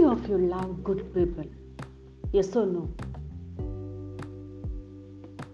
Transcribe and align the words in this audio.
you 0.00 0.38
love 0.38 0.82
good 0.82 1.00
people? 1.14 1.44
Yes 2.32 2.56
or 2.56 2.64
no? 2.64 2.88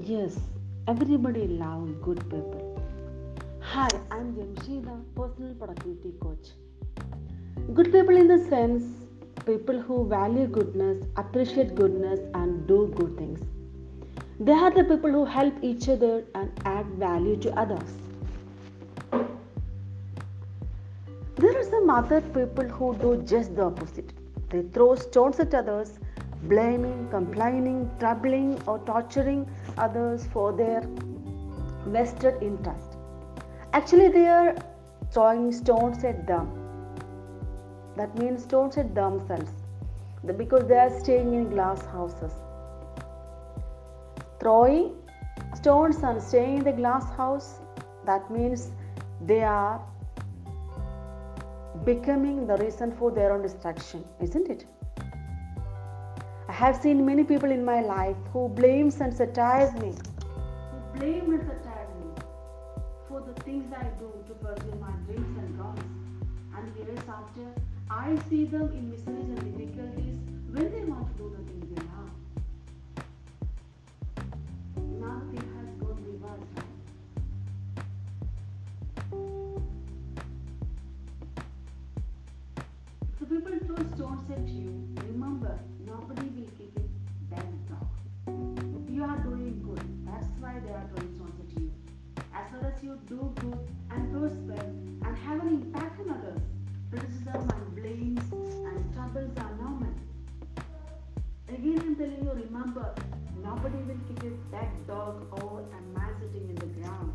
Yes, 0.00 0.36
everybody 0.86 1.48
loves 1.48 1.90
good 2.02 2.20
people. 2.30 2.80
Hi, 3.60 3.88
I'm 4.12 4.34
Jamshida, 4.36 4.94
personal 5.16 5.54
productivity 5.54 6.12
coach. 6.20 6.50
Good 7.74 7.90
people 7.92 8.16
in 8.16 8.28
the 8.28 8.38
sense 8.48 8.84
people 9.44 9.80
who 9.80 10.06
value 10.06 10.46
goodness, 10.46 11.02
appreciate 11.16 11.74
goodness, 11.74 12.20
and 12.34 12.66
do 12.68 12.92
good 12.94 13.16
things. 13.16 13.40
They 14.38 14.52
are 14.52 14.70
the 14.70 14.84
people 14.84 15.10
who 15.10 15.24
help 15.24 15.54
each 15.62 15.88
other 15.88 16.24
and 16.36 16.52
add 16.64 16.86
value 17.06 17.36
to 17.38 17.58
others. 17.58 17.90
There 21.36 21.58
are 21.58 21.64
some 21.64 21.90
other 21.90 22.20
people 22.20 22.68
who 22.68 22.94
do 22.98 23.22
just 23.26 23.56
the 23.56 23.64
opposite. 23.64 24.17
They 24.50 24.62
throw 24.62 24.94
stones 24.94 25.38
at 25.40 25.54
others, 25.54 25.98
blaming, 26.44 27.08
complaining, 27.10 27.90
troubling, 27.98 28.60
or 28.66 28.78
torturing 28.80 29.48
others 29.76 30.26
for 30.32 30.52
their 30.52 30.82
vested 31.86 32.42
interest. 32.42 32.96
Actually, 33.72 34.08
they 34.08 34.26
are 34.26 34.54
throwing 35.12 35.52
stones 35.52 36.04
at 36.04 36.26
them. 36.26 36.48
That 37.96 38.16
means 38.18 38.44
stones 38.44 38.78
at 38.78 38.94
themselves 38.94 39.50
because 40.36 40.66
they 40.66 40.78
are 40.78 41.00
staying 41.00 41.34
in 41.34 41.50
glass 41.50 41.84
houses. 41.86 42.32
Throwing 44.40 44.94
stones 45.54 45.98
and 46.02 46.22
staying 46.22 46.58
in 46.58 46.64
the 46.64 46.72
glass 46.72 47.04
house, 47.16 47.60
that 48.06 48.30
means 48.30 48.70
they 49.20 49.42
are 49.42 49.80
becoming 51.84 52.46
the 52.46 52.56
reason 52.56 52.92
for 52.92 53.10
their 53.10 53.32
own 53.32 53.42
destruction, 53.42 54.04
isn't 54.20 54.48
it? 54.48 54.66
I 56.48 56.52
have 56.52 56.76
seen 56.76 57.04
many 57.04 57.24
people 57.24 57.50
in 57.50 57.64
my 57.64 57.80
life 57.80 58.16
who 58.32 58.48
blames 58.48 59.00
and 59.00 59.12
satires 59.14 59.72
me, 59.74 59.92
who 59.92 60.98
blame 60.98 61.32
and 61.32 61.42
satire 61.42 61.88
me 62.00 62.10
for 63.08 63.20
the 63.20 63.34
things 63.42 63.72
I 63.72 63.84
do 64.00 64.10
to 64.28 64.34
pursue 64.34 64.74
my 64.80 64.92
dreams 65.06 65.38
and 65.38 65.58
goals. 65.58 65.78
And 66.56 66.76
years 66.76 66.98
after, 67.08 67.46
I 67.90 68.18
see 68.28 68.44
them 68.44 68.72
in 68.72 68.90
miseries 68.90 69.28
and 69.28 69.58
difficulties 69.58 70.18
when 70.50 70.72
they 70.72 70.84
want 70.84 71.06
to 71.16 71.22
do 71.22 71.36
the 71.36 71.42
things 71.50 71.66
they 71.74 71.82
love. 71.82 72.17
People 83.40 83.58
throw 83.66 83.86
stones 83.94 84.30
at 84.32 84.48
you, 84.48 84.66
remember 85.06 85.56
nobody 85.86 86.26
will 86.28 86.50
kick 86.58 86.72
it 86.74 86.90
then 87.30 87.50
dog. 87.70 88.90
You 88.90 89.04
are 89.04 89.18
doing 89.18 89.62
good. 89.62 89.80
That's 90.04 90.26
why 90.40 90.54
they 90.58 90.72
are 90.72 90.84
throwing 90.92 91.14
stones 91.14 91.38
at 91.44 91.60
you. 91.60 91.70
As 92.34 92.52
long 92.52 92.72
as 92.72 92.82
you 92.82 92.98
do 93.06 93.32
good 93.36 93.68
and 93.90 94.12
prosper 94.12 94.60
and 94.60 95.16
have 95.18 95.40
an 95.40 95.48
impact 95.48 96.00
on 96.00 96.10
others, 96.10 96.40
criticism 96.90 97.48
and 97.48 97.76
blames 97.76 98.32
and 98.32 98.94
troubles 98.94 99.30
are 99.38 99.54
normal. 99.54 99.94
Again, 101.48 101.78
I'm 101.78 101.94
telling 101.94 102.24
you, 102.24 102.32
remember, 102.32 102.92
nobody 103.40 103.78
will 103.86 104.00
kick 104.08 104.24
a 104.24 104.30
dead 104.50 104.86
dog 104.88 105.28
or 105.42 105.60
a 105.60 105.98
man 105.98 106.10
sitting 106.18 106.48
in 106.48 106.56
the 106.56 106.66
ground. 106.80 107.12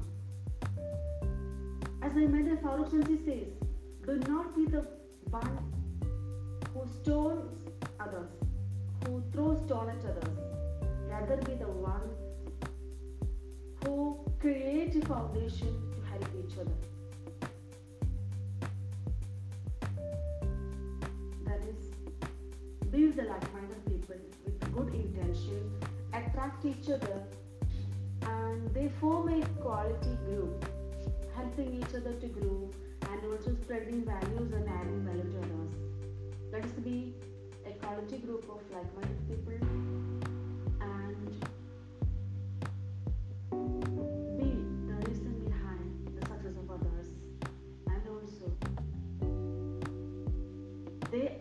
As 2.02 2.12
I 2.14 2.28
Mehdi 2.32 2.62
Farooq 2.62 2.92
Shansi 2.92 3.26
says, 3.26 3.48
do 4.06 4.20
not 4.30 4.56
be 4.56 4.66
the 4.66 4.88
one 5.30 5.83
stones 7.04 7.64
others, 8.00 8.30
who 9.06 9.22
throws 9.34 9.60
stone 9.66 9.90
at 9.90 10.06
others. 10.06 10.38
Rather 11.10 11.36
be 11.38 11.54
the 11.56 11.68
one 11.68 12.10
who 13.84 14.18
create 14.40 14.96
a 14.96 15.06
foundation 15.06 15.74
to 15.94 16.02
help 16.10 16.26
each 16.42 16.58
other. 16.58 16.80
That 21.46 21.62
is, 21.72 21.92
with 22.92 23.16
the 23.16 23.24
like-minded 23.24 23.86
people 23.86 24.16
with 24.46 24.74
good 24.74 24.94
intention, 24.96 25.72
attract 26.14 26.66
each 26.66 26.90
other, 26.90 27.24
and 28.22 28.74
they 28.74 28.90
form 29.02 29.28
a 29.30 29.46
quality 29.62 30.16
group, 30.26 30.66
helping 31.36 31.82
each 31.82 31.96
other 31.96 32.14
to 32.14 32.28
grow 32.28 32.70
and 33.12 33.26
also 33.32 33.56
spreading 33.62 34.06
values 34.06 34.54
and 34.54 34.70
adding 34.70 35.06
value 35.06 35.30
to 35.32 35.38
others. 35.40 35.53
Let 36.54 36.66
us 36.66 36.72
be 36.84 37.16
a 37.66 37.72
quality 37.84 38.18
group 38.20 38.44
of 38.48 38.62
like-minded 38.72 39.28
people 39.28 39.54
and 40.82 41.32
be 44.38 44.52
the 44.86 44.94
reason 45.10 45.34
behind 45.46 46.16
the 46.16 46.22
success 46.28 46.56
of 46.56 46.70
others. 46.70 47.08
And 47.88 48.08
also 48.08 48.52
they 51.12 51.40